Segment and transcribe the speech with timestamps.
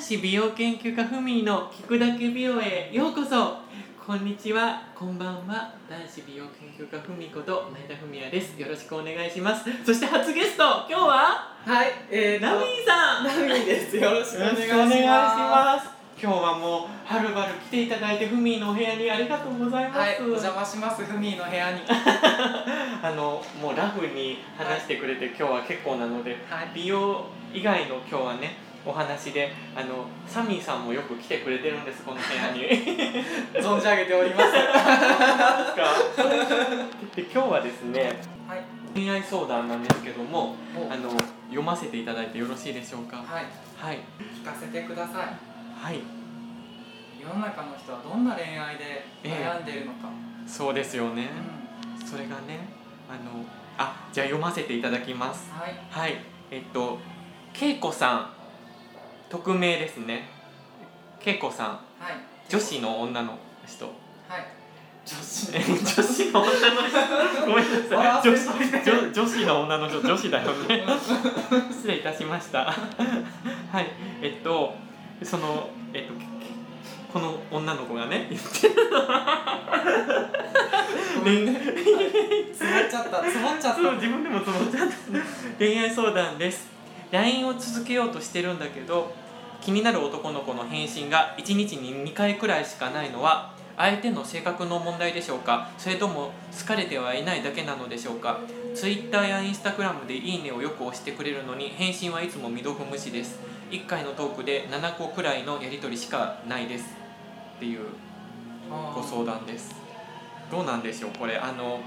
[0.00, 3.58] 男子美容研究家ふみの聞くだけ美容へようこそ
[4.06, 11.54] こんにちはこんばんは男子美容研究家ふみこと前田文也ですよろしくお願いしますそして初ゲスト今日は？
[11.66, 13.94] はい、えーと、ナミーさんナミーです。
[13.98, 15.90] よろしくお願いします。
[16.18, 21.04] 今日はもうはるばる来ていただいてふみのお部屋にありがとうございます、はい、お邪魔します。
[21.04, 21.80] ふみーの部屋に。
[23.02, 26.70] あのもうラフに話してくれて、今日は結構なのではい。
[26.74, 32.66] 美容以外の今日はねお話であのサミーさんもよく来てくれてるんですこの部屋に
[33.62, 34.52] 存じ上げております。
[37.16, 38.62] で 今日はですねはい。
[38.94, 41.10] 恋愛相談なんですけどもおあの
[41.48, 43.18] 読ませていただいてよろしいでしょうか？
[43.18, 43.44] はい。
[43.78, 43.98] はい
[44.42, 45.16] 聞かせてください。
[45.84, 46.00] はい
[47.22, 50.08] 世の中の人はどんな恋愛で悩んでいるのか。
[50.46, 51.28] そうですよね
[52.00, 52.06] うん。
[52.06, 52.68] それがね
[53.08, 53.44] あの
[53.78, 55.74] あじゃあ読ませていただきますはい。
[55.90, 56.16] はい
[56.50, 56.98] えっと
[57.60, 58.30] 恵子さん
[59.30, 60.28] 匿名ですね。
[61.24, 61.68] 恵子さん。
[61.68, 61.80] はい。
[62.48, 63.86] 女子の女の人。
[63.86, 63.94] はい。
[65.06, 65.52] 女子。
[65.54, 66.98] え 女子の女の人。
[67.46, 68.28] ごめんなさい。
[68.28, 68.48] 女子
[68.84, 70.00] 女女子の女の人。
[70.00, 70.84] 女子だよね。
[71.70, 72.64] 失礼いたしました。
[72.64, 72.72] は
[73.80, 73.86] い。
[74.20, 74.74] えっと
[75.22, 76.26] そのえっとけけ
[77.12, 78.74] この女の子がね言ってる。
[82.52, 83.22] つまっちゃった。
[83.30, 84.96] つまっちゃっそう自分でもそのちゃんと
[85.56, 86.68] 恋愛相談です。
[87.12, 89.12] LINE を続けようとしてるんだけど
[89.60, 95.70] 気になる男の子の返信が1日に2回くらいしかないのは相手の性格の問題でしょうか？
[95.78, 98.40] それとも好かれてはいないだけなのでしょうか
[98.74, 103.38] ？Twitter や Instagram で「いいね」をよく押してくれるのに返信はいつも未読無視です。
[103.70, 106.96] 1回のトークで7個くらいのやり取りしかないです。
[107.56, 107.80] っていう。
[108.94, 109.74] ご相談です。
[110.50, 111.10] どうなんでしょう？
[111.18, 111.80] これあの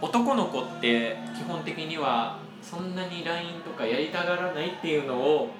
[0.00, 5.50] 男の子って基本的にはそんなに LINE とかやりたがらないっていうのを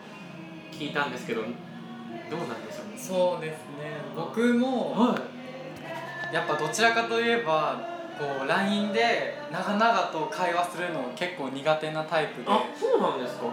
[0.77, 2.93] 聞いたんですけどどうなんでしょう？
[2.93, 3.93] ねそうですね。
[4.17, 5.17] 僕もは
[6.33, 6.35] い。
[6.35, 7.81] やっぱどちらかといえば
[8.19, 12.49] こう LINE で長々と会話するの結構苦手なタイプで。
[12.49, 13.45] あそうなんですか？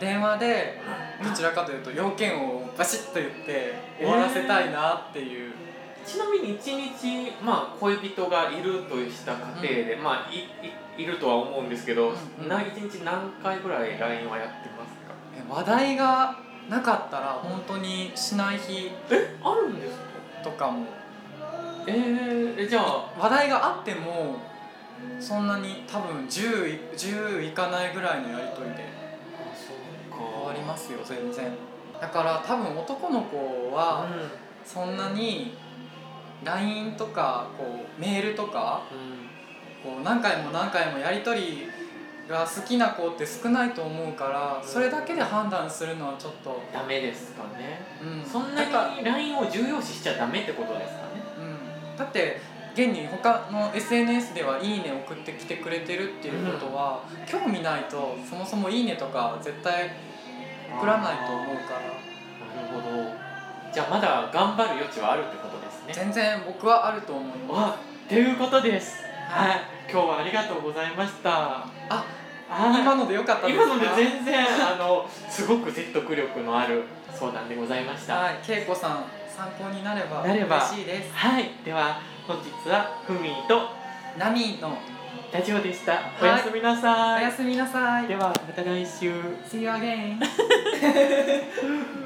[0.00, 0.80] 電話で
[1.24, 5.52] どちらかというと要件をバシッと言って終わらせたいなっていう、
[6.06, 9.38] ちなみに一日、まあ、恋人がいるとした家
[9.82, 12.48] 庭で、まあいいいるとは思うんですけど、うんうん。
[12.48, 15.14] な一日何回ぐらい LINE はやってますか？
[15.34, 19.94] え話題がなかったら本当にしない日えあるんです
[20.42, 20.44] か？
[20.44, 20.84] とかも。
[21.86, 24.36] えー、えじゃあ話題があっても
[25.20, 28.84] そんなに多分 10, い10いかないぐらいのやり取りで。
[29.54, 29.72] そ
[30.16, 31.52] う終わりますよ全然。
[32.00, 34.30] だから多分男の子はうん。
[34.68, 35.54] そんなに
[36.44, 37.64] LINE とかこ
[37.96, 39.90] うメールとかうん。
[39.92, 41.68] こう何回も何回もやり取り
[42.28, 44.68] が好きな子って少ないと思うからうん。
[44.68, 47.80] それだけで判断するのはちょっと、ダメですかね。
[48.02, 51.22] うん、そんなに LINE を重要視しちゃダメってことですかね。
[51.38, 52.40] うん、だって
[52.74, 59.92] 現に他の SNS では「いいね」送ってきてくれてるっていうことは、興味ないとそもそも「いいね」とか絶対
[60.78, 61.80] 送らないと思うから。
[61.80, 63.26] なるほど。
[63.72, 65.92] じゃあまだ頑張る余地はあるってことですね。
[65.94, 67.60] 全然僕はあると思います。
[67.60, 67.76] わ
[68.08, 69.02] ということです。
[69.30, 69.48] はい。
[69.50, 71.30] はい今日はありがとうございました。
[71.30, 72.15] あはい
[72.58, 73.64] 今のでよかったですか？
[73.64, 78.16] 今ので全然あのすごく説得力のある相談でございました。
[78.16, 78.36] はい。
[78.48, 80.56] 恵子さん参考になればなれば。
[80.58, 81.14] 嬉しいです。
[81.14, 81.50] はい。
[81.64, 83.68] では本日はふみーと
[84.18, 84.78] ナミの
[85.32, 85.98] ラジオでした、い。
[86.22, 87.22] おやすみなおさい。
[87.24, 88.06] やすみなさい。
[88.06, 89.10] ではまた来週。
[89.50, 90.18] See you again